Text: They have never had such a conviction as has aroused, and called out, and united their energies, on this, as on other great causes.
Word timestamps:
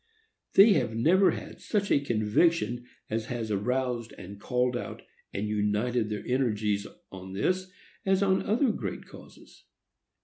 They 0.55 0.73
have 0.73 0.95
never 0.95 1.29
had 1.29 1.61
such 1.61 1.91
a 1.91 1.99
conviction 1.99 2.87
as 3.11 3.27
has 3.27 3.51
aroused, 3.51 4.13
and 4.17 4.41
called 4.41 4.75
out, 4.75 5.03
and 5.31 5.47
united 5.47 6.09
their 6.09 6.23
energies, 6.25 6.87
on 7.11 7.33
this, 7.33 7.69
as 8.03 8.23
on 8.23 8.41
other 8.41 8.71
great 8.71 9.05
causes. 9.05 9.65